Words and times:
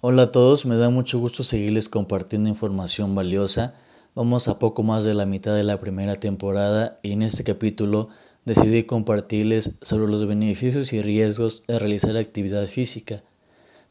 Hola 0.00 0.22
a 0.22 0.30
todos, 0.30 0.64
me 0.64 0.76
da 0.76 0.90
mucho 0.90 1.18
gusto 1.18 1.42
seguirles 1.42 1.88
compartiendo 1.88 2.48
información 2.48 3.16
valiosa. 3.16 3.74
Vamos 4.14 4.46
a 4.46 4.60
poco 4.60 4.84
más 4.84 5.02
de 5.02 5.12
la 5.12 5.26
mitad 5.26 5.56
de 5.56 5.64
la 5.64 5.80
primera 5.80 6.14
temporada 6.14 7.00
y 7.02 7.10
en 7.10 7.22
este 7.22 7.42
capítulo 7.42 8.08
decidí 8.44 8.84
compartirles 8.84 9.72
sobre 9.82 10.06
los 10.08 10.24
beneficios 10.24 10.92
y 10.92 11.02
riesgos 11.02 11.64
de 11.66 11.80
realizar 11.80 12.16
actividad 12.16 12.68
física. 12.68 13.24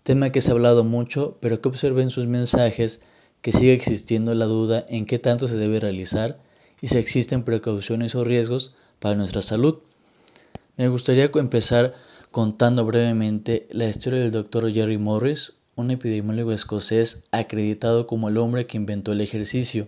Tema 0.04 0.30
que 0.30 0.40
se 0.40 0.52
ha 0.52 0.54
hablado 0.54 0.86
mucho, 0.86 1.36
pero 1.42 1.60
que 1.60 1.68
observen 1.68 2.10
sus 2.10 2.26
mensajes 2.26 3.02
que 3.42 3.52
sigue 3.52 3.74
existiendo 3.74 4.34
la 4.34 4.46
duda 4.46 4.86
en 4.88 5.06
qué 5.08 5.20
tanto 5.20 5.50
se 5.50 5.58
debe 5.58 5.82
realizar 5.82 6.40
y 6.80 6.88
si 6.88 6.98
existen 6.98 7.44
precauciones 7.44 8.16
o 8.16 8.24
riesgos 8.24 8.76
para 9.00 9.16
nuestra 9.16 9.42
salud. 9.42 9.80
Me 10.78 10.88
gustaría 10.88 11.30
empezar 11.34 11.96
contando 12.32 12.86
brevemente 12.86 13.68
la 13.72 13.90
historia 13.90 14.22
del 14.22 14.32
Dr. 14.32 14.72
Jerry 14.72 14.98
Morris, 14.98 15.57
un 15.78 15.92
epidemiólogo 15.92 16.52
escocés 16.52 17.24
acreditado 17.32 18.08
como 18.08 18.28
el 18.28 18.38
hombre 18.38 18.68
que 18.68 18.76
inventó 18.76 19.14
el 19.14 19.22
ejercicio. 19.22 19.88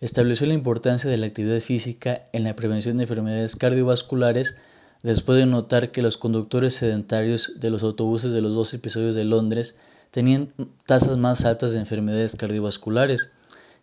Estableció 0.00 0.46
la 0.46 0.54
importancia 0.54 1.08
de 1.08 1.18
la 1.18 1.26
actividad 1.26 1.60
física 1.60 2.22
en 2.32 2.42
la 2.44 2.56
prevención 2.56 2.96
de 2.96 3.04
enfermedades 3.04 3.54
cardiovasculares 3.54 4.56
después 5.02 5.38
de 5.38 5.46
notar 5.46 5.92
que 5.92 6.02
los 6.02 6.16
conductores 6.16 6.74
sedentarios 6.74 7.52
de 7.60 7.70
los 7.70 7.82
autobuses 7.82 8.32
de 8.32 8.42
los 8.42 8.54
dos 8.54 8.74
episodios 8.74 9.14
de 9.14 9.24
Londres 9.24 9.76
tenían 10.10 10.52
tasas 10.86 11.16
más 11.16 11.44
altas 11.44 11.72
de 11.72 11.78
enfermedades 11.78 12.34
cardiovasculares 12.34 13.30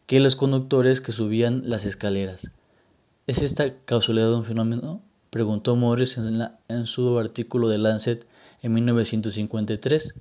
que 0.07 0.20
los 0.20 0.35
conductores 0.35 0.99
que 0.99 1.12
subían 1.12 1.70
las 1.70 1.85
escaleras. 1.85 2.51
¿Es 3.27 3.41
esta 3.41 3.73
causalidad 3.85 4.34
un 4.34 4.45
fenómeno? 4.45 5.01
preguntó 5.29 5.75
Morris 5.75 6.17
en, 6.17 6.85
su 6.85 7.20
artículo 7.20 7.67
de 7.67 7.77
Lancet 7.77 8.25
en 8.62 8.73
1953. 8.73 10.15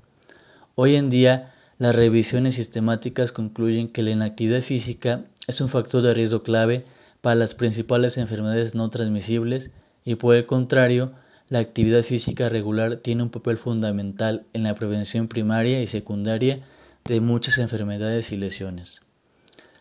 Hoy 0.76 0.96
en 0.96 1.10
día, 1.10 1.54
las 1.78 1.94
revisiones 1.94 2.56
sistemáticas 2.56 3.32
concluyen 3.32 3.88
que 3.88 4.02
la 4.02 4.10
inactividad 4.10 4.62
física 4.62 5.24
es 5.46 5.60
un 5.60 5.68
factor 5.68 6.02
de 6.02 6.14
riesgo 6.14 6.42
clave 6.42 6.84
para 7.20 7.36
las 7.36 7.54
principales 7.54 8.18
enfermedades 8.18 8.74
no 8.74 8.90
transmisibles 8.90 9.72
y 10.04 10.16
por 10.16 10.34
el 10.34 10.46
contrario, 10.46 11.12
la 11.48 11.58
actividad 11.58 12.02
física 12.02 12.48
regular 12.48 12.96
tiene 12.96 13.22
un 13.22 13.30
papel 13.30 13.56
fundamental 13.56 14.46
en 14.52 14.64
la 14.64 14.74
prevención 14.74 15.28
primaria 15.28 15.82
y 15.82 15.86
secundaria 15.86 16.62
de 17.04 17.20
muchas 17.20 17.58
enfermedades 17.58 18.32
y 18.32 18.36
lesiones. 18.36 19.02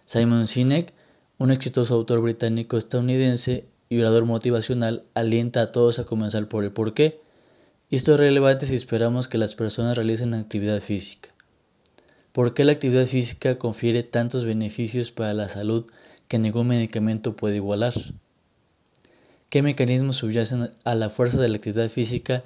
Simon 0.05 0.47
Sinek, 0.47 0.93
un 1.37 1.51
exitoso 1.51 1.95
autor 1.95 2.21
británico 2.21 2.77
estadounidense, 2.77 3.65
y 3.93 3.99
orador 3.99 4.25
motivacional 4.25 5.03
alienta 5.13 5.61
a 5.61 5.71
todos 5.71 5.99
a 5.99 6.05
comenzar 6.05 6.47
por 6.47 6.63
el 6.63 6.71
por 6.71 6.95
qué. 6.95 7.21
Esto 7.93 8.13
es 8.13 8.19
relevante 8.19 8.65
si 8.65 8.73
esperamos 8.73 9.27
que 9.27 9.37
las 9.37 9.53
personas 9.53 9.95
realicen 9.95 10.33
actividad 10.33 10.81
física. 10.81 11.29
¿Por 12.31 12.55
qué 12.55 12.65
la 12.65 12.71
actividad 12.71 13.05
física 13.05 13.59
confiere 13.59 14.01
tantos 14.01 14.45
beneficios 14.45 15.11
para 15.11 15.35
la 15.35 15.47
salud 15.47 15.85
que 16.27 16.39
ningún 16.39 16.69
medicamento 16.69 17.35
puede 17.35 17.57
igualar? 17.57 17.93
¿Qué 19.51 19.61
mecanismos 19.61 20.15
subyacen 20.15 20.71
a 20.83 20.95
la 20.95 21.11
fuerza 21.11 21.39
de 21.39 21.49
la 21.49 21.57
actividad 21.57 21.87
física 21.87 22.43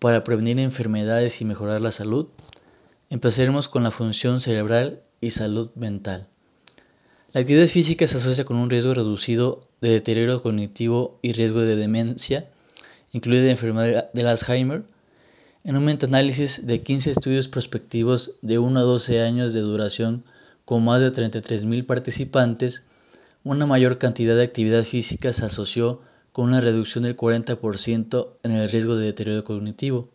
para 0.00 0.22
prevenir 0.22 0.58
enfermedades 0.58 1.40
y 1.40 1.46
mejorar 1.46 1.80
la 1.80 1.92
salud? 1.92 2.28
Empezaremos 3.08 3.70
con 3.70 3.82
la 3.82 3.92
función 3.92 4.38
cerebral 4.38 5.00
y 5.22 5.30
salud 5.30 5.70
mental. 5.76 6.28
La 7.32 7.40
actividad 7.40 7.68
física 7.68 8.06
se 8.06 8.18
asocia 8.18 8.44
con 8.44 8.58
un 8.58 8.68
riesgo 8.68 8.92
reducido 8.92 9.66
de 9.80 9.92
deterioro 9.92 10.42
cognitivo 10.42 11.18
y 11.22 11.32
riesgo 11.32 11.60
de 11.60 11.76
demencia, 11.76 12.50
incluida 13.12 13.44
la 13.44 13.50
enfermedad 13.50 14.12
del 14.12 14.26
Alzheimer, 14.26 14.82
en 15.64 15.76
un 15.76 15.84
metaanálisis 15.84 16.66
de 16.66 16.82
15 16.82 17.10
estudios 17.10 17.48
prospectivos 17.48 18.36
de 18.40 18.58
1 18.58 18.80
a 18.80 18.82
12 18.82 19.20
años 19.20 19.52
de 19.52 19.60
duración 19.60 20.24
con 20.64 20.84
más 20.84 21.02
de 21.02 21.12
33.000 21.12 21.84
participantes, 21.84 22.82
una 23.42 23.66
mayor 23.66 23.98
cantidad 23.98 24.36
de 24.36 24.44
actividad 24.44 24.84
física 24.84 25.32
se 25.32 25.44
asoció 25.44 26.00
con 26.32 26.46
una 26.46 26.60
reducción 26.60 27.04
del 27.04 27.16
40% 27.16 28.28
en 28.42 28.52
el 28.52 28.70
riesgo 28.70 28.96
de 28.96 29.06
deterioro 29.06 29.44
cognitivo. 29.44 30.08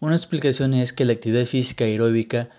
Una 0.00 0.14
explicación 0.14 0.74
es 0.74 0.92
que 0.92 1.04
la 1.04 1.12
actividad 1.14 1.44
física 1.44 1.84
aeróbica 1.84 2.50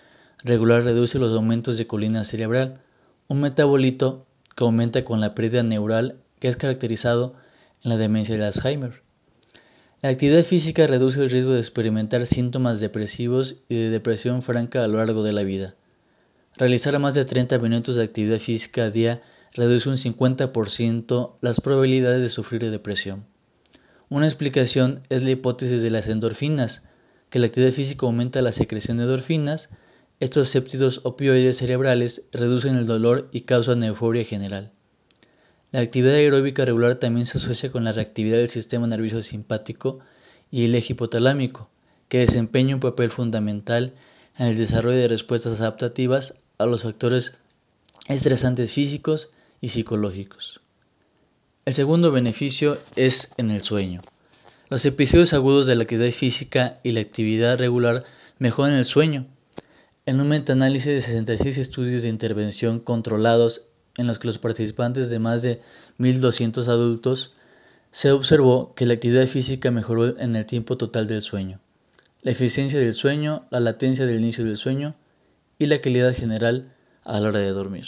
regular 0.44 0.84
reduce 0.84 1.20
los 1.20 1.34
aumentos 1.34 1.78
de 1.78 1.88
colina 1.88 2.24
cerebral, 2.24 2.82
un 3.28 3.42
metabolito 3.42 4.26
que 4.56 4.64
aumenta 4.64 5.06
con 5.06 5.22
la 5.22 5.36
pérdida 5.36 5.64
neural 5.64 6.18
que 6.40 6.48
es 6.48 6.58
caracterizado 6.58 7.36
en 7.84 7.90
la 7.90 7.98
demencia 7.98 8.38
de 8.38 8.46
Alzheimer. 8.46 9.03
La 10.04 10.10
actividad 10.10 10.44
física 10.44 10.86
reduce 10.86 11.22
el 11.22 11.30
riesgo 11.30 11.54
de 11.54 11.62
experimentar 11.62 12.26
síntomas 12.26 12.82
depresivos 12.82 13.64
y 13.70 13.76
de 13.76 13.90
depresión 13.90 14.42
franca 14.42 14.84
a 14.84 14.88
lo 14.90 14.98
largo 14.98 15.24
de 15.24 15.32
la 15.32 15.44
vida. 15.44 15.76
Realizar 16.58 17.00
más 17.00 17.14
de 17.14 17.24
30 17.24 17.58
minutos 17.60 17.96
de 17.96 18.04
actividad 18.04 18.40
física 18.40 18.84
a 18.84 18.90
día 18.90 19.22
reduce 19.54 19.88
un 19.88 19.96
50% 19.96 21.38
las 21.40 21.62
probabilidades 21.62 22.22
de 22.22 22.28
sufrir 22.28 22.70
depresión. 22.70 23.24
Una 24.10 24.26
explicación 24.26 25.04
es 25.08 25.24
la 25.24 25.32
hipótesis 25.32 25.82
de 25.82 25.90
las 25.90 26.10
endorfinas, 26.10 26.84
que 27.30 27.40
la 27.40 27.46
actividad 27.46 27.72
física 27.72 28.06
aumenta 28.06 28.42
la 28.42 28.52
secreción 28.52 28.98
de 28.98 29.04
endorfinas, 29.04 29.70
estos 30.20 30.50
séptidos 30.50 31.00
opioides 31.06 31.56
cerebrales 31.56 32.26
reducen 32.34 32.76
el 32.76 32.88
dolor 32.88 33.30
y 33.32 33.44
causan 33.44 33.86
euforia 33.86 34.26
general. 34.26 34.74
La 35.74 35.82
actividad 35.82 36.14
aeróbica 36.14 36.66
regular 36.66 36.98
también 36.98 37.26
se 37.26 37.40
asocia 37.40 37.72
con 37.72 37.84
la 37.84 37.94
reactividad 37.94 38.38
del 38.38 38.52
sistema 38.52 38.86
nervioso 38.86 39.24
simpático 39.24 40.02
y 40.52 40.66
el 40.66 40.76
eje 40.76 40.94
hipotalámico, 40.94 41.68
que 42.10 42.20
desempeña 42.20 42.76
un 42.76 42.80
papel 42.80 43.10
fundamental 43.10 43.96
en 44.38 44.50
el 44.50 44.58
desarrollo 44.60 45.00
de 45.00 45.08
respuestas 45.08 45.60
adaptativas 45.60 46.36
a 46.60 46.68
los 46.68 46.84
factores 46.84 47.34
estresantes 48.08 48.72
físicos 48.72 49.32
y 49.62 49.70
psicológicos. 49.70 50.62
El 51.66 51.74
segundo 51.74 52.12
beneficio 52.12 52.78
es 52.96 53.32
en 53.38 53.50
el 53.50 53.64
sueño. 53.64 54.02
Los 54.70 54.86
episodios 54.86 55.34
agudos 55.34 55.66
de 55.66 55.74
la 55.74 55.86
actividad 55.86 56.12
física 56.12 56.82
y 56.84 56.92
la 56.92 57.02
actividad 57.02 57.58
regular 57.58 58.04
mejoran 58.38 58.74
el 58.74 58.86
sueño, 58.86 59.26
en 60.06 60.22
un 60.22 60.28
metaanálisis 60.28 60.94
de 60.94 61.02
66 61.02 61.58
estudios 61.58 62.04
de 62.04 62.10
intervención 62.10 62.80
controlados 62.80 63.64
en 63.98 64.08
los 64.08 64.20
que 64.20 64.28
los 64.28 64.38
participantes 64.38 65.10
de 65.10 65.20
más 65.20 65.42
de 65.42 65.62
1.200 66.00 66.68
adultos 66.68 67.34
se 67.92 68.12
observó 68.12 68.74
que 68.74 68.86
la 68.86 68.96
actividad 68.96 69.28
física 69.28 69.72
mejoró 69.72 70.18
en 70.20 70.36
el 70.36 70.46
tiempo 70.46 70.78
total 70.78 71.08
del 71.08 71.22
sueño, 71.22 71.60
la 72.22 72.32
eficiencia 72.32 72.80
del 72.80 72.94
sueño, 72.94 73.46
la 73.52 73.60
latencia 73.60 74.06
del 74.06 74.20
inicio 74.20 74.46
del 74.46 74.58
sueño 74.58 74.96
y 75.60 75.68
la 75.68 75.80
calidad 75.80 76.16
general 76.16 76.74
a 77.04 77.20
la 77.20 77.30
hora 77.30 77.40
de 77.40 77.50
dormir. 77.50 77.88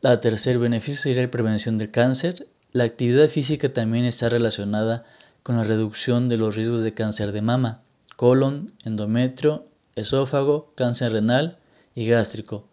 La 0.00 0.20
tercer 0.20 0.58
beneficio 0.58 1.02
sería 1.02 1.22
la 1.22 1.30
prevención 1.30 1.76
del 1.76 1.90
cáncer. 1.90 2.46
La 2.72 2.84
actividad 2.84 3.28
física 3.28 3.72
también 3.72 4.04
está 4.04 4.28
relacionada 4.28 5.04
con 5.42 5.56
la 5.56 5.64
reducción 5.64 6.28
de 6.28 6.36
los 6.36 6.54
riesgos 6.54 6.82
de 6.82 6.94
cáncer 6.94 7.32
de 7.32 7.42
mama, 7.42 7.82
colon, 8.16 8.72
endometrio 8.84 9.68
esófago, 9.98 10.72
cáncer 10.76 11.12
renal 11.12 11.58
y 11.94 12.06
gástrico, 12.06 12.67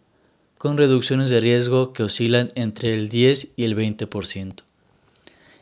con 0.58 0.78
reducciones 0.78 1.30
de 1.30 1.40
riesgo 1.40 1.92
que 1.92 2.02
oscilan 2.02 2.52
entre 2.54 2.94
el 2.94 3.08
10 3.08 3.48
y 3.56 3.64
el 3.64 3.76
20%. 3.76 4.62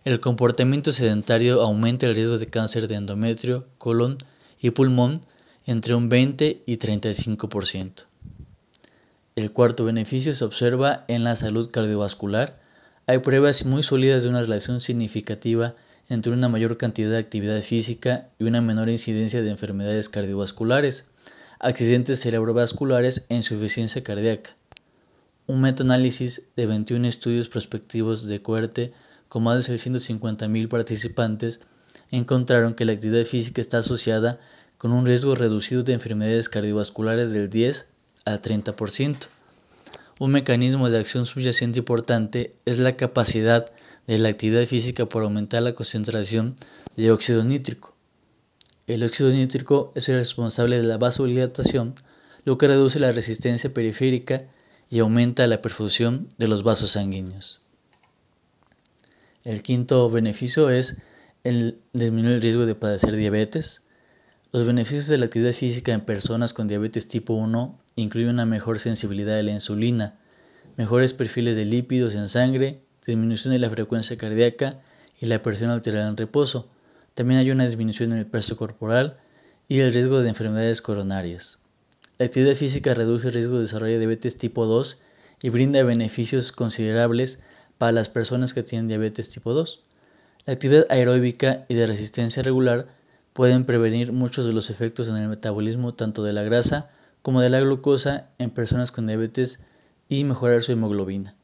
El 0.05 0.21
comportamiento 0.21 0.93
sedentario 0.93 1.63
aumenta 1.63 2.07
el 2.07 2.15
riesgo 2.15 2.39
de 2.39 2.47
cáncer 2.47 2.89
de 2.89 2.95
endometrio, 2.95 3.67
colon 3.79 4.19
y 4.61 4.71
pulmón 4.71 5.23
entre 5.67 5.95
un 5.95 6.09
20 6.09 6.63
y 6.67 6.77
35%. 6.77 8.05
El 9.35 9.51
cuarto 9.51 9.85
beneficio 9.85 10.35
se 10.35 10.45
observa 10.45 11.05
en 11.09 11.25
la 11.25 11.35
salud 11.37 11.71
cardiovascular. 11.71 12.61
Hay 13.07 13.19
pruebas 13.19 13.65
muy 13.65 13.83
sólidas 13.83 14.23
de 14.23 14.29
una 14.29 14.43
relación 14.43 14.81
significativa 14.81 15.75
entre 16.09 16.33
una 16.33 16.49
mayor 16.49 16.77
cantidad 16.77 17.11
de 17.11 17.19
actividad 17.19 17.63
física 17.63 18.29
y 18.39 18.45
una 18.45 18.61
menor 18.61 18.91
incidencia 18.91 19.43
de 19.43 19.51
enfermedades 19.51 20.09
cardiovasculares 20.09 21.07
accidentes 21.65 22.21
cerebrovasculares 22.21 23.25
e 23.29 23.37
insuficiencia 23.37 24.03
cardíaca. 24.05 24.51
Un 25.47 25.61
metaanálisis 25.61 26.43
de 26.57 26.67
21 26.67 27.07
estudios 27.07 27.49
prospectivos 27.49 28.27
de 28.27 28.41
cohorte 28.41 28.93
con 29.29 29.43
más 29.43 29.67
de 29.67 29.75
650.000 29.75 30.69
participantes 30.69 31.61
encontraron 32.11 32.75
que 32.75 32.85
la 32.85 32.93
actividad 32.93 33.25
física 33.25 33.61
está 33.61 33.79
asociada 33.79 34.39
con 34.79 34.93
un 34.93 35.07
riesgo 35.07 35.35
reducido 35.35 35.83
de 35.83 35.93
enfermedades 35.93 36.49
cardiovasculares 36.49 37.33
del 37.33 37.51
10 37.51 37.87
al 38.25 38.43
30%. 38.43 39.17
Un 40.19 40.33
mecanismo 40.33 40.91
de 40.91 40.99
acción 40.99 41.27
subyacente 41.27 41.81
importante 41.81 42.53
es 42.65 42.79
la 42.79 42.97
capacidad 42.97 43.73
de 44.07 44.19
la 44.19 44.29
actividad 44.29 44.65
física 44.67 45.07
por 45.07 45.23
aumentar 45.23 45.63
la 45.63 45.75
concentración 45.75 46.55
de 46.97 47.11
óxido 47.11 47.43
nítrico, 47.43 47.95
el 48.87 49.03
óxido 49.03 49.31
nítrico 49.31 49.93
es 49.95 50.11
el 50.11 50.17
responsable 50.17 50.77
de 50.77 50.83
la 50.83 50.99
vasodilatación, 50.99 51.95
lo 52.45 52.59
que 52.59 52.69
reduce 52.69 53.01
la 53.01 53.13
resistencia 53.13 53.73
periférica 53.73 54.45
y 54.95 55.01
aumenta 55.01 55.49
la 55.49 55.61
perfusión 55.61 56.29
de 56.39 56.47
los 56.47 56.63
vasos 56.63 56.93
sanguíneos. 56.93 57.61
El 59.43 59.65
quinto 59.65 60.09
beneficio 60.09 60.71
es 60.71 60.99
el 61.43 61.81
disminuir 61.93 62.35
el 62.35 62.43
riesgo 62.43 62.65
de 62.65 62.77
padecer 62.77 63.17
diabetes. 63.17 63.83
Los 64.53 64.65
beneficios 64.65 65.09
de 65.09 65.19
la 65.19 65.27
actividad 65.27 65.51
física 65.51 65.91
en 65.91 66.03
personas 66.03 66.55
con 66.55 66.69
diabetes 66.69 67.09
tipo 67.09 67.35
1 67.35 67.77
incluyen 67.97 68.31
una 68.31 68.47
mejor 68.47 68.79
sensibilidad 68.79 69.37
a 69.37 69.43
la 69.43 69.51
insulina, 69.51 70.15
mejores 70.77 71.13
perfiles 71.13 71.57
de 71.57 71.65
lípidos 71.65 72.15
en 72.15 72.29
sangre, 72.29 72.81
disminución 73.05 73.53
de 73.53 73.59
la 73.59 73.71
frecuencia 73.71 74.17
cardíaca 74.17 74.81
y 75.21 75.27
la 75.27 75.43
presión 75.43 75.71
arterial 75.71 76.07
en 76.07 76.17
reposo. 76.17 76.69
También 77.15 77.41
hay 77.41 77.51
una 77.51 77.67
disminución 77.67 78.13
en 78.13 78.19
el 78.19 78.27
peso 78.27 78.57
corporal 78.57 79.17
y 79.67 79.81
el 79.81 79.93
riesgo 79.93 80.23
de 80.23 80.29
enfermedades 80.29 80.81
coronarias. 80.81 81.64
La 82.17 82.27
actividad 82.27 82.55
física 82.55 82.95
reduce 82.95 83.27
el 83.27 83.35
riesgo 83.35 83.57
de 83.57 83.63
desarrollar 83.63 83.99
diabetes 83.99 84.37
tipo 84.37 84.67
2 84.67 84.99
y 85.43 85.49
brinda 85.49 85.83
beneficios 85.83 86.53
considerables 86.53 87.41
para 87.77 87.91
las 87.91 88.09
personas 88.09 88.55
que 88.55 88.63
tienen 88.63 88.87
diabetes 88.87 89.31
tipo 89.31 89.53
2. 89.53 89.83
La 90.47 90.53
actividad 90.53 90.87
aeróbica 90.91 91.67
y 91.69 91.75
de 91.75 91.87
resistencia 91.87 92.45
regular 92.45 92.87
pueden 93.33 93.65
prevenir 93.65 94.13
muchos 94.13 94.47
de 94.47 94.53
los 94.53 94.71
efectos 94.71 95.09
en 95.09 95.17
el 95.17 95.27
metabolismo 95.27 95.95
tanto 95.95 96.23
de 96.23 96.33
la 96.33 96.45
grasa 96.45 96.89
como 97.23 97.41
de 97.41 97.51
la 97.51 97.59
glucosa 97.59 98.29
en 98.39 98.51
personas 98.51 98.93
con 98.93 99.09
diabetes 99.09 99.59
y 100.09 100.23
mejorar 100.23 100.63
su 100.63 100.71
hemoglobina. 100.71 101.35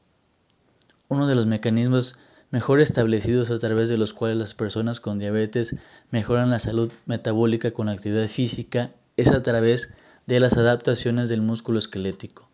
Uno 1.09 1.27
de 1.27 1.35
los 1.35 1.47
mecanismos 1.47 2.15
mejor 2.53 2.81
establecidos 2.81 3.51
a 3.51 3.59
través 3.59 3.89
de 3.89 3.99
los 3.99 4.15
cuales 4.15 4.37
las 4.37 4.55
personas 4.55 5.01
con 5.01 5.19
diabetes 5.19 5.75
mejoran 6.13 6.49
la 6.49 6.61
salud 6.61 6.93
metabólica 7.07 7.73
con 7.73 7.89
actividad 7.89 8.29
física 8.29 8.93
es 9.17 9.33
a 9.33 9.43
través 9.43 9.89
de 9.89 10.10
las 10.38 10.56
adaptaciones 10.56 11.29
del 11.29 11.41
músculo 11.41 11.81
esquelético. 11.81 12.49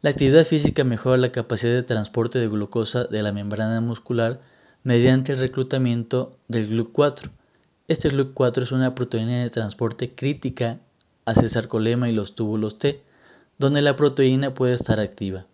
La 0.00 0.10
actividad 0.10 0.46
física 0.46 0.82
mejora 0.82 1.18
la 1.18 1.30
capacidad 1.30 1.74
de 1.74 1.82
transporte 1.82 2.38
de 2.38 2.48
glucosa 2.48 3.04
de 3.04 3.22
la 3.22 3.32
membrana 3.32 3.82
muscular 3.82 4.40
mediante 4.82 5.32
el 5.32 5.38
reclutamiento 5.38 6.38
del 6.48 6.70
GLUC4. 6.70 7.30
Este 7.86 8.10
GLUC4 8.10 8.62
es 8.62 8.72
una 8.72 8.94
proteína 8.94 9.42
de 9.42 9.50
transporte 9.50 10.14
crítica 10.14 10.80
hacia 11.26 11.42
el 11.42 11.50
sarcolema 11.50 12.08
y 12.08 12.12
los 12.12 12.34
túbulos 12.34 12.78
T, 12.78 13.02
donde 13.58 13.82
la 13.82 13.94
proteína 13.94 14.54
puede 14.54 14.72
estar 14.72 15.00
activa. 15.00 15.46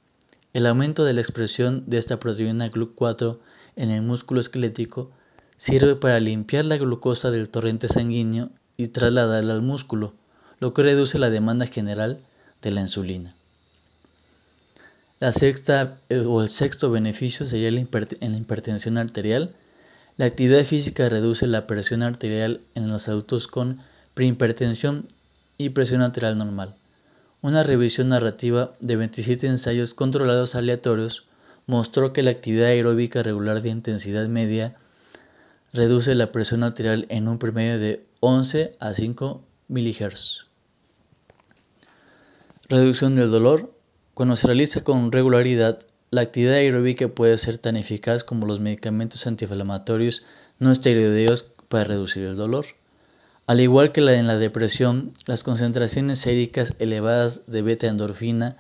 El 0.52 0.64
aumento 0.66 1.04
de 1.04 1.12
la 1.12 1.20
expresión 1.20 1.82
de 1.86 1.98
esta 1.98 2.20
proteína 2.20 2.70
GLUC4 2.70 3.38
en 3.74 3.90
el 3.90 4.02
músculo 4.02 4.40
esquelético 4.40 5.10
sirve 5.56 5.96
para 5.96 6.20
limpiar 6.20 6.64
la 6.64 6.76
glucosa 6.76 7.30
del 7.30 7.48
torrente 7.48 7.88
sanguíneo 7.88 8.50
y 8.76 8.88
trasladarla 8.88 9.54
al 9.54 9.62
músculo, 9.62 10.14
lo 10.60 10.72
que 10.72 10.82
reduce 10.82 11.18
la 11.18 11.30
demanda 11.30 11.66
general 11.66 12.18
de 12.62 12.70
la 12.70 12.80
insulina. 12.80 13.34
La 15.18 15.32
sexta 15.32 15.98
eh, 16.08 16.20
o 16.26 16.42
el 16.42 16.48
sexto 16.48 16.90
beneficio 16.90 17.46
sería 17.46 17.70
la 17.70 17.80
hipertensión 17.80 18.98
arterial. 18.98 19.54
La 20.16 20.26
actividad 20.26 20.64
física 20.64 21.08
reduce 21.08 21.46
la 21.46 21.66
presión 21.66 22.02
arterial 22.02 22.60
en 22.74 22.88
los 22.88 23.08
adultos 23.08 23.48
con 23.48 23.80
prehipertensión 24.14 25.06
y 25.58 25.70
presión 25.70 26.02
arterial 26.02 26.36
normal. 26.36 26.74
Una 27.42 27.62
revisión 27.62 28.10
narrativa 28.10 28.72
de 28.80 28.96
27 28.96 29.46
ensayos 29.46 29.94
controlados 29.94 30.54
aleatorios 30.54 31.24
mostró 31.66 32.12
que 32.12 32.22
la 32.22 32.30
actividad 32.30 32.68
aeróbica 32.68 33.22
regular 33.22 33.62
de 33.62 33.70
intensidad 33.70 34.26
media 34.28 34.74
reduce 35.72 36.14
la 36.14 36.32
presión 36.32 36.62
arterial 36.62 37.06
en 37.08 37.28
un 37.28 37.38
promedio 37.38 37.78
de 37.78 38.04
11 38.20 38.76
a 38.80 38.92
5 38.94 39.42
mHz. 39.68 40.46
Reducción 42.68 43.16
del 43.16 43.30
dolor. 43.30 43.72
Cuando 44.14 44.36
se 44.36 44.46
realiza 44.46 44.82
con 44.82 45.12
regularidad, 45.12 45.80
la 46.10 46.22
actividad 46.22 46.54
aeróbica 46.54 47.08
puede 47.08 47.36
ser 47.36 47.58
tan 47.58 47.76
eficaz 47.76 48.24
como 48.24 48.46
los 48.46 48.60
medicamentos 48.60 49.26
antiinflamatorios 49.26 50.24
no 50.58 50.72
esteroideos 50.72 51.44
para 51.68 51.84
reducir 51.84 52.24
el 52.24 52.36
dolor. 52.36 52.66
Al 53.46 53.60
igual 53.60 53.92
que 53.92 54.00
en 54.00 54.26
la 54.26 54.38
depresión, 54.38 55.12
las 55.26 55.42
concentraciones 55.42 56.18
séricas 56.18 56.74
elevadas 56.78 57.42
de 57.46 57.62
beta-endorfina 57.62 58.56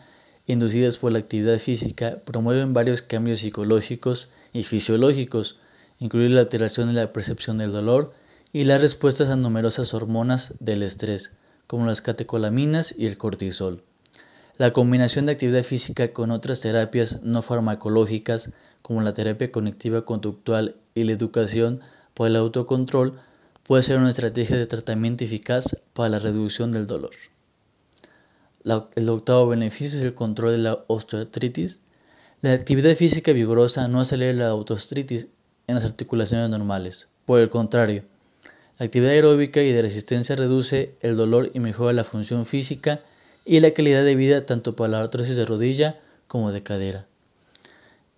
inducidas 0.46 0.98
por 0.98 1.12
la 1.12 1.18
actividad 1.18 1.58
física 1.58 2.20
promueven 2.24 2.72
varios 2.72 3.02
cambios 3.02 3.40
psicológicos 3.40 4.28
y 4.52 4.62
fisiológicos, 4.62 5.58
incluido 5.98 6.34
la 6.34 6.42
alteración 6.42 6.88
de 6.88 6.94
la 6.94 7.12
percepción 7.12 7.58
del 7.58 7.72
dolor 7.72 8.12
y 8.52 8.64
las 8.64 8.80
respuestas 8.80 9.28
a 9.28 9.36
numerosas 9.36 9.94
hormonas 9.94 10.54
del 10.60 10.82
estrés, 10.82 11.36
como 11.66 11.86
las 11.86 12.00
catecolaminas 12.00 12.94
y 12.96 13.06
el 13.06 13.18
cortisol. 13.18 13.82
La 14.58 14.72
combinación 14.72 15.26
de 15.26 15.32
actividad 15.32 15.64
física 15.64 16.12
con 16.12 16.30
otras 16.30 16.60
terapias 16.60 17.22
no 17.22 17.42
farmacológicas, 17.42 18.52
como 18.80 19.02
la 19.02 19.12
terapia 19.12 19.52
cognitiva 19.52 20.04
conductual 20.04 20.76
y 20.94 21.04
la 21.04 21.12
educación 21.12 21.80
por 22.14 22.28
el 22.28 22.36
autocontrol, 22.36 23.18
puede 23.64 23.82
ser 23.82 23.98
una 23.98 24.10
estrategia 24.10 24.56
de 24.56 24.66
tratamiento 24.66 25.24
eficaz 25.24 25.76
para 25.92 26.08
la 26.08 26.18
reducción 26.20 26.72
del 26.72 26.86
dolor. 26.86 27.10
el 28.64 29.08
octavo 29.08 29.48
beneficio 29.48 29.98
es 29.98 30.04
el 30.04 30.14
control 30.14 30.52
de 30.52 30.58
la 30.58 30.84
osteoartritis. 30.86 31.80
La 32.40 32.52
actividad 32.52 32.94
física 32.96 33.32
vigorosa 33.32 33.88
no 33.88 34.00
acelera 34.00 34.46
la 34.46 34.54
osteoartritis 34.54 35.28
en 35.66 35.74
las 35.74 35.84
articulaciones 35.84 36.48
normales. 36.48 37.08
Por 37.26 37.40
el 37.40 37.50
contrario, 37.50 38.04
la 38.78 38.86
actividad 38.86 39.12
aeróbica 39.12 39.62
y 39.62 39.72
de 39.72 39.82
resistencia 39.82 40.36
reduce 40.36 40.94
el 41.00 41.16
dolor 41.16 41.50
y 41.54 41.60
mejora 41.60 41.92
la 41.92 42.04
función 42.04 42.44
física 42.44 43.00
y 43.44 43.60
la 43.60 43.70
calidad 43.70 44.04
de 44.04 44.16
vida 44.16 44.44
tanto 44.44 44.76
para 44.76 44.90
la 44.90 45.00
artrosis 45.00 45.36
de 45.36 45.46
rodilla 45.46 46.00
como 46.26 46.52
de 46.52 46.62
cadera. 46.62 47.06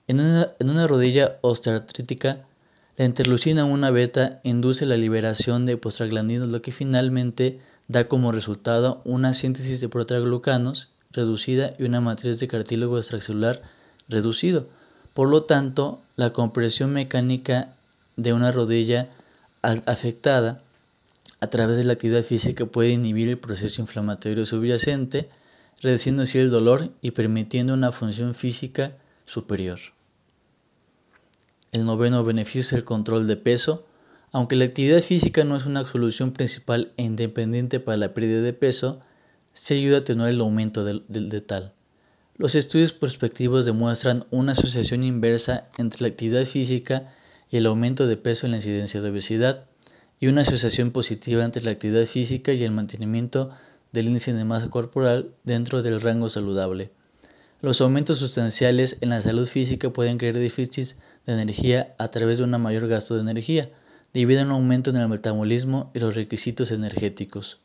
En 0.08 0.20
una, 0.20 0.52
en 0.58 0.70
una 0.70 0.87
rodilla 0.87 1.37
osteoartrítica, 1.43 2.46
la 2.96 3.05
interleucina 3.05 3.64
1 3.64 3.93
beta 3.93 4.40
induce 4.43 4.87
la 4.87 4.96
liberación 4.96 5.66
de 5.66 5.76
prostaglandinos, 5.76 6.49
lo 6.49 6.62
que 6.62 6.72
finalmente 6.72 7.61
da 7.87 8.08
como 8.08 8.32
resultado 8.32 9.00
una 9.04 9.34
síntesis 9.34 9.81
de 9.81 9.88
proteaglucanos 9.88 10.88
reducida 11.12 11.75
y 11.78 11.84
una 11.84 12.00
matriz 12.00 12.40
de 12.40 12.49
cartílago 12.49 12.99
extracelular 12.99 13.62
reducido. 14.08 14.66
Por 15.14 15.28
lo 15.28 15.44
tanto, 15.44 16.00
la 16.16 16.32
compresión 16.32 16.93
mecánica 16.93 17.75
de 18.16 18.32
una 18.32 18.50
rodilla 18.50 19.08
afectada 19.62 20.62
a 21.40 21.49
través 21.49 21.76
de 21.76 21.84
la 21.84 21.93
actividad 21.94 22.22
física 22.22 22.66
puede 22.66 22.90
inhibir 22.90 23.28
el 23.28 23.38
proceso 23.38 23.81
inflamatorio 23.81 24.44
subyacente, 24.46 25.28
reduciendo 25.81 26.22
así 26.22 26.38
el 26.38 26.50
dolor 26.50 26.90
y 27.00 27.12
permitiendo 27.12 27.75
una 27.75 27.93
función 27.93 28.34
física 28.34 28.96
superior. 29.25 29.78
El 31.70 31.84
noveno 31.84 32.25
beneficio 32.25 32.60
es 32.60 32.72
el 32.72 32.84
control 32.84 33.26
de 33.26 33.37
peso. 33.37 33.87
Aunque 34.32 34.56
la 34.56 34.64
actividad 34.64 35.00
física 35.00 35.44
no 35.44 35.56
es 35.56 35.64
una 35.64 35.87
solución 35.87 36.32
principal 36.32 36.93
e 36.96 37.02
independiente 37.02 37.81
para 37.81 37.96
la 37.96 38.14
pérdida 38.14 38.40
de 38.43 38.52
peso, 38.52 39.00
se 39.52 39.75
ayuda 39.75 39.99
a 39.99 40.00
atenuar 40.00 40.31
el 40.31 40.40
aumento 40.40 40.84
del, 40.84 41.04
de 41.08 41.40
tal. 41.40 41.73
Los 42.37 42.54
estudios 42.54 42.92
prospectivos 42.92 43.66
demuestran 43.66 44.25
una 44.30 44.52
asociación 44.52 45.02
inversa 45.02 45.68
entre 45.78 46.02
la 46.02 46.09
actividad 46.09 46.44
física 46.44 47.12
y 47.50 47.57
el 47.57 47.67
aumento 47.67 48.07
de 48.07 48.17
peso 48.17 48.47
en 48.47 48.52
la 48.52 48.59
incidencia 48.59 49.00
de 49.00 49.11
obesidad, 49.11 49.67
y 50.21 50.26
una 50.26 50.40
asociación 50.40 50.90
positiva 50.90 51.45
entre 51.45 51.62
la 51.62 51.71
actividad 51.71 52.05
física 52.05 52.52
y 52.52 52.64
el 52.64 52.73
mantenimiento 52.73 53.50
del 53.93 54.07
índice 54.07 54.33
de 54.33 54.45
masa 54.45 54.69
corporal 54.69 55.31
dentro 55.45 55.83
del 55.83 56.00
rango 56.00 56.28
saludable. 56.28 56.90
Los 57.61 57.81
aumentos 57.81 58.19
sustanciales 58.19 58.99
en 59.00 59.11
la 59.11 59.21
salud 59.21 59.47
física 59.47 59.90
pueden 59.90 60.19
crear 60.19 60.35
déficits 60.35 60.97
de 61.26 61.33
energía 61.33 61.95
a 61.99 62.09
través 62.09 62.38
de 62.38 62.45
un 62.45 62.50
mayor 62.61 62.87
gasto 62.87 63.14
de 63.14 63.23
energía, 63.23 63.71
debido 64.14 64.40
a 64.40 64.45
un 64.45 64.50
aumento 64.52 64.90
en 64.90 64.97
el 64.97 65.09
metabolismo 65.09 65.90
y 65.95 65.99
los 65.99 66.14
requisitos 66.14 66.71
energéticos. 66.71 67.61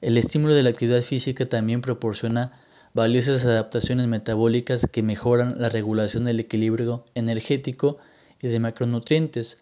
El 0.00 0.16
estímulo 0.16 0.54
de 0.54 0.62
la 0.62 0.70
actividad 0.70 1.02
física 1.02 1.46
también 1.46 1.80
proporciona 1.80 2.52
valiosas 2.94 3.44
adaptaciones 3.44 4.06
metabólicas 4.06 4.86
que 4.90 5.02
mejoran 5.02 5.56
la 5.58 5.68
regulación 5.68 6.24
del 6.24 6.40
equilibrio 6.40 7.04
energético 7.14 7.98
y 8.42 8.48
de 8.48 8.58
macronutrientes. 8.58 9.58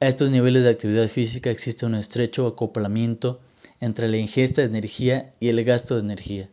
A 0.00 0.08
estos 0.08 0.30
niveles 0.30 0.64
de 0.64 0.70
actividad 0.70 1.08
física 1.08 1.50
existe 1.50 1.86
un 1.86 1.94
estrecho 1.94 2.46
acoplamiento 2.46 3.40
entre 3.80 4.08
la 4.08 4.16
ingesta 4.16 4.62
de 4.62 4.68
energía 4.68 5.34
y 5.40 5.48
el 5.48 5.62
gasto 5.64 5.94
de 5.94 6.00
energía 6.00 6.48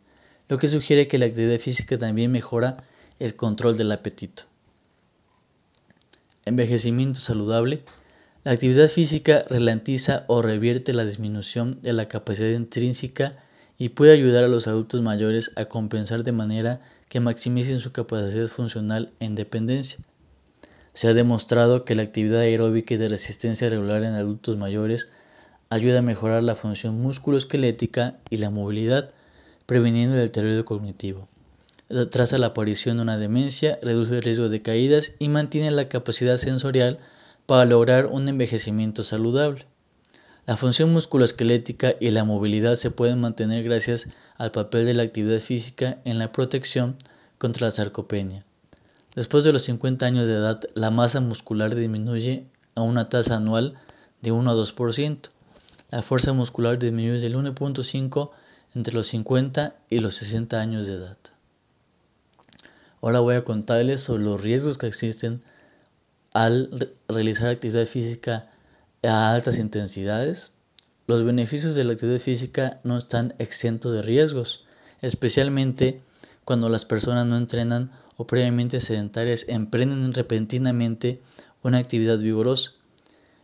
lo 0.50 0.58
que 0.58 0.68
sugiere 0.68 1.08
que 1.08 1.20
la 1.20 1.28
actividad 1.28 1.60
física 1.60 1.98
también 1.98 2.32
mejora 2.32 2.78
el 3.20 3.36
control 3.36 3.78
del 3.78 3.92
apetito. 3.92 4.44
Envejecimiento 6.44 7.20
saludable. 7.20 7.84
La 8.44 8.54
actividad 8.54 8.88
física 8.88 9.46
ralentiza 9.48 10.26
o 10.28 10.42
revierte 10.42 10.94
la 10.94 11.06
disminución 11.06 11.80
de 11.84 11.94
la 11.94 12.08
capacidad 12.08 12.50
intrínseca 12.50 13.38
y 13.78 13.90
puede 13.90 14.12
ayudar 14.12 14.44
a 14.44 14.48
los 14.48 14.68
adultos 14.68 15.02
mayores 15.02 15.52
a 15.56 15.66
compensar 15.66 16.24
de 16.24 16.32
manera 16.32 16.82
que 17.10 17.20
maximicen 17.20 17.80
su 17.80 17.92
capacidad 17.92 18.48
funcional 18.48 19.14
e 19.20 19.26
independencia. 19.26 20.00
Se 20.94 21.08
ha 21.08 21.14
demostrado 21.14 21.86
que 21.86 21.96
la 21.96 22.04
actividad 22.04 22.42
aeróbica 22.42 22.94
y 22.94 22.98
de 22.98 23.10
resistencia 23.10 23.70
regular 23.70 24.04
en 24.04 24.14
adultos 24.14 24.58
mayores 24.58 25.10
ayuda 25.70 26.00
a 26.00 26.04
mejorar 26.04 26.44
la 26.44 26.56
función 26.56 27.00
musculoesquelética 27.00 28.18
y 28.30 28.38
la 28.38 28.50
movilidad, 28.50 29.12
previniendo 29.66 30.16
el 30.16 30.24
deterioro 30.24 30.66
cognitivo. 30.66 31.28
Traza 32.12 32.38
la 32.38 32.48
aparición 32.48 32.98
de 32.98 33.04
una 33.04 33.18
demencia, 33.18 33.80
reduce 33.82 34.16
el 34.16 34.24
riesgo 34.24 34.50
de 34.50 34.62
caídas 34.62 35.14
y 35.20 35.28
mantiene 35.28 35.72
la 35.72 35.90
capacidad 35.90 36.38
sensorial 36.38 37.00
para 37.46 37.66
lograr 37.66 38.08
un 38.08 38.28
envejecimiento 38.28 39.04
saludable. 39.04 39.66
La 40.46 40.58
función 40.58 40.92
musculoesquelética 40.92 41.94
y 42.00 42.10
la 42.10 42.24
movilidad 42.24 42.76
se 42.76 42.92
pueden 42.92 43.22
mantener 43.22 43.64
gracias 43.64 44.08
al 44.38 44.52
papel 44.52 44.86
de 44.86 44.96
la 44.96 45.04
actividad 45.04 45.40
física 45.40 46.00
en 46.06 46.18
la 46.18 46.32
protección 46.32 46.98
contra 47.38 47.68
la 47.68 47.72
sarcopenia. 47.72 48.46
Después 49.16 49.44
de 49.44 49.54
los 49.54 49.64
50 49.64 50.06
años 50.06 50.28
de 50.28 50.34
edad, 50.34 50.62
la 50.76 50.92
masa 50.92 51.20
muscular 51.20 51.76
disminuye 51.76 52.46
a 52.76 52.82
una 52.82 53.10
tasa 53.10 53.38
anual 53.38 53.76
de 54.22 54.32
1 54.32 54.52
a 54.52 54.54
2%. 54.54 55.30
La 55.90 56.02
fuerza 56.02 56.34
muscular 56.34 56.78
disminuye 56.78 57.20
del 57.20 57.36
1.5 57.36 58.32
entre 58.76 58.94
los 58.94 59.08
50 59.08 59.76
y 59.90 60.00
los 60.00 60.16
60 60.16 60.60
años 60.60 60.86
de 60.86 60.94
edad. 60.94 61.18
Ahora 63.02 63.20
voy 63.20 63.36
a 63.36 63.44
contarles 63.44 64.02
sobre 64.02 64.24
los 64.24 64.42
riesgos 64.42 64.78
que 64.78 64.88
existen 64.88 65.42
al 66.34 66.92
realizar 67.08 67.50
actividad 67.50 67.86
física 67.86 68.50
a 69.04 69.34
altas 69.34 69.58
intensidades, 69.58 70.52
los 71.10 71.24
beneficios 71.24 71.74
de 71.74 71.84
la 71.86 71.94
actividad 71.94 72.20
física 72.20 72.80
no 72.84 72.96
están 72.96 73.34
exentos 73.40 73.94
de 73.94 74.04
riesgos, 74.04 74.64
especialmente 75.02 76.04
cuando 76.46 76.70
las 76.70 76.86
personas 76.86 77.26
no 77.26 77.36
entrenan 77.36 77.92
o 78.20 78.28
previamente 78.28 78.82
sedentarias 78.82 79.46
emprenden 79.48 80.14
repentinamente 80.14 81.22
una 81.64 81.78
actividad 81.78 82.20
vigorosa. 82.20 82.74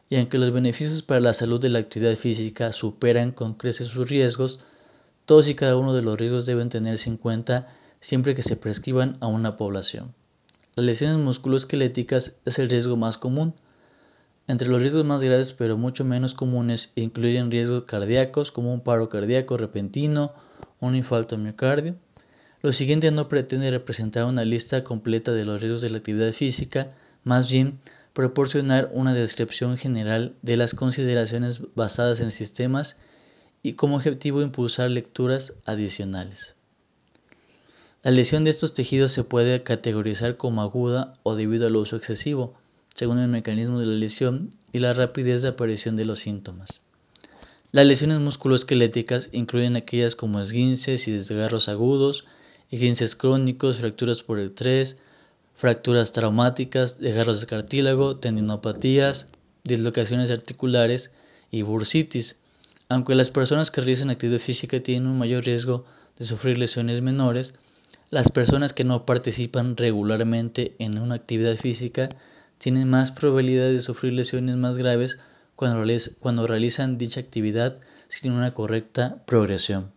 Y 0.10 0.18
aunque 0.18 0.38
los 0.38 0.52
beneficios 0.52 1.02
para 1.02 1.22
la 1.22 1.34
salud 1.34 1.62
de 1.62 1.70
la 1.70 1.80
actividad 1.80 2.14
física 2.16 2.74
superan 2.74 3.32
con 3.32 3.54
creces 3.54 3.88
sus 3.88 4.10
riesgos, 4.10 4.60
todos 5.24 5.48
y 5.48 5.56
cada 5.56 5.78
uno 5.78 5.94
de 5.94 6.02
los 6.02 6.20
riesgos 6.20 6.46
deben 6.46 6.68
tenerse 6.68 7.10
en 7.10 7.16
cuenta 7.16 7.70
siempre 8.02 8.36
que 8.36 8.44
se 8.44 8.58
prescriban 8.58 9.16
a 9.22 9.28
una 9.28 9.56
población. 9.56 10.14
Las 10.76 10.86
lesiones 10.86 11.24
musculoesqueléticas 11.24 12.34
es 12.44 12.60
el 12.60 12.70
riesgo 12.70 12.98
más 12.98 13.18
común, 13.18 13.54
entre 14.46 14.68
los 14.68 14.82
riesgos 14.82 15.06
más 15.06 15.24
graves 15.24 15.54
pero 15.54 15.78
mucho 15.78 16.04
menos 16.04 16.34
comunes 16.34 16.92
incluyen 16.96 17.50
riesgos 17.50 17.86
cardíacos 17.86 18.52
como 18.52 18.74
un 18.74 18.82
paro 18.82 19.08
cardíaco 19.08 19.56
repentino, 19.56 20.34
un 20.82 20.98
infarto 20.98 21.38
miocardio. 21.38 21.96
Lo 22.66 22.72
siguiente 22.72 23.12
no 23.12 23.30
pretende 23.30 23.70
representar 23.70 24.26
una 24.26 24.44
lista 24.44 24.84
completa 24.84 25.32
de 25.32 25.46
los 25.46 25.62
riesgos 25.62 25.82
de 25.82 25.92
la 25.92 26.00
actividad 26.00 26.32
física, 26.32 26.96
más 27.24 27.52
bien 27.52 27.80
proporcionar 28.14 28.90
una 28.92 29.14
descripción 29.14 29.78
general 29.78 30.34
de 30.42 30.58
las 30.58 30.74
consideraciones 30.74 31.62
basadas 31.76 32.22
en 32.22 32.32
sistemas 32.32 32.98
y 33.62 33.74
como 33.74 33.98
objetivo 33.98 34.42
impulsar 34.42 34.90
lecturas 34.90 35.54
adicionales. 35.66 36.56
La 38.02 38.10
lesión 38.10 38.46
de 38.46 38.50
estos 38.50 38.74
tejidos 38.74 39.12
se 39.12 39.24
puede 39.24 39.62
categorizar 39.62 40.36
como 40.36 40.64
aguda 40.64 41.20
o 41.22 41.36
debido 41.36 41.68
al 41.68 41.76
uso 41.76 41.98
excesivo 41.98 42.56
según 42.96 43.20
el 43.20 43.28
mecanismo 43.28 43.80
de 43.80 43.86
la 43.86 43.94
lesión 43.94 44.50
y 44.74 44.80
la 44.80 44.94
rapidez 44.94 45.44
de 45.44 45.50
aparición 45.50 45.98
de 45.98 46.06
los 46.06 46.18
síntomas. 46.18 46.82
Las 47.72 47.86
lesiones 47.86 48.22
musculoesqueléticas 48.22 49.30
incluyen 49.34 49.76
aquellas 49.76 50.16
como 50.16 50.40
esguinces 50.40 51.08
y 51.08 51.12
desgarros 51.12 51.70
agudos, 51.70 52.26
esguinces 52.72 53.16
crónicos, 53.16 53.78
fracturas 53.78 54.24
por 54.24 54.40
el 54.40 54.48
estrés, 54.48 54.98
fracturas 55.56 56.12
traumáticas, 56.12 57.00
desgarros 57.00 57.42
de 57.42 57.48
cartílago, 57.48 58.18
tendinopatías, 58.18 59.30
dislocaciones 59.64 60.32
articulares 60.32 61.12
y 61.52 61.62
bursitis. 61.62 62.38
Aunque 62.90 63.16
las 63.16 63.32
personas 63.32 63.72
que 63.72 63.82
realizan 63.82 64.10
actividad 64.10 64.40
física 64.40 64.80
tienen 64.80 65.08
un 65.08 65.18
mayor 65.18 65.46
riesgo 65.46 65.86
de 66.18 66.26
sufrir 66.26 66.58
lesiones 66.58 67.02
menores, 67.02 67.56
las 68.12 68.30
personas 68.32 68.74
que 68.74 68.84
no 68.84 69.06
participan 69.06 69.76
regularmente 69.76 70.76
en 70.78 70.98
una 71.00 71.16
actividad 71.16 71.56
física 71.56 72.10
tienen 72.58 72.90
más 72.90 73.12
probabilidad 73.12 73.68
de 73.70 73.82
sufrir 73.82 74.14
lesiones 74.14 74.56
más 74.56 74.78
graves 74.78 75.18
cuando 75.56 76.48
realizan 76.48 76.98
dicha 76.98 77.20
actividad 77.20 77.78
sin 78.08 78.32
una 78.32 78.54
correcta 78.54 79.24
progresión. 79.26 79.95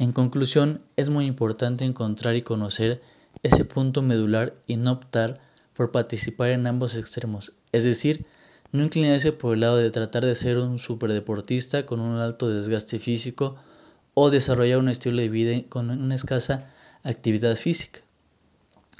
En 0.00 0.12
conclusión, 0.12 0.80
es 0.96 1.10
muy 1.10 1.26
importante 1.26 1.84
encontrar 1.84 2.34
y 2.34 2.40
conocer 2.40 3.02
ese 3.42 3.66
punto 3.66 4.00
medular 4.00 4.54
y 4.66 4.76
no 4.76 4.92
optar 4.92 5.42
por 5.74 5.92
participar 5.92 6.52
en 6.52 6.66
ambos 6.66 6.94
extremos, 6.94 7.52
es 7.70 7.84
decir, 7.84 8.24
no 8.72 8.82
inclinarse 8.82 9.32
por 9.32 9.52
el 9.52 9.60
lado 9.60 9.76
de 9.76 9.90
tratar 9.90 10.24
de 10.24 10.34
ser 10.34 10.56
un 10.56 10.78
superdeportista 10.78 11.84
con 11.84 12.00
un 12.00 12.16
alto 12.16 12.48
desgaste 12.48 12.98
físico 12.98 13.56
o 14.14 14.30
desarrollar 14.30 14.78
un 14.78 14.88
estilo 14.88 15.20
de 15.20 15.28
vida 15.28 15.68
con 15.68 15.90
una 15.90 16.14
escasa 16.14 16.70
actividad 17.02 17.54
física. 17.56 18.00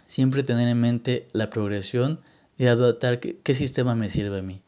Siempre 0.07 0.43
tener 0.43 0.69
en 0.69 0.83
mente 0.83 1.29
la 1.33 1.49
progresión 1.49 2.21
y 2.59 2.67
adoptar 2.67 3.21
qué, 3.21 3.55
sistema 3.55 3.95
me 3.95 4.11
sirve 4.11 4.41
a 4.41 4.43
mí. 4.43 4.61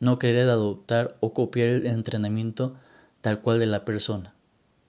No 0.00 0.18
querer 0.18 0.50
adoptar 0.50 1.16
o 1.20 1.32
copiar 1.32 1.68
el 1.68 1.86
entrenamiento 1.86 2.74
tal 3.20 3.40
cual 3.40 3.60
de 3.60 3.66
la 3.66 3.84
persona, 3.84 4.34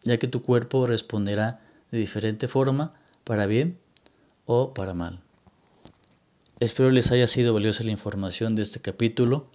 ya 0.04 0.18
que 0.18 0.28
tu 0.28 0.44
cuerpo 0.44 0.88
responderá 0.88 1.62
de 1.92 1.98
diferente 1.98 2.48
forma, 2.48 2.94
para 3.24 3.46
bien 3.46 3.78
o 4.46 4.74
para 4.74 4.94
mal. 4.94 5.22
Espero 6.60 6.90
les 6.90 7.12
haya 7.12 7.28
sido 7.28 7.54
valiosa 7.54 7.84
la 7.84 7.92
información 7.92 8.56
de 8.56 8.64
este 8.64 8.80
capítulo 8.80 9.48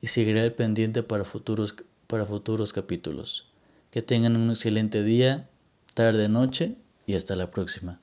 y 0.00 0.08
seguiré 0.08 0.42
al 0.42 0.52
pendiente 0.52 1.02
para 1.02 1.24
futuros, 1.24 1.74
para 2.06 2.26
futuros 2.26 2.72
capítulos. 2.72 3.48
Que 3.90 4.02
tengan 4.02 4.36
un 4.36 4.50
excelente 4.50 5.02
día, 5.02 5.48
tarde, 5.94 6.28
noche 6.28 6.76
y 7.06 7.14
hasta 7.14 7.36
la 7.36 7.50
próxima. 7.50 8.00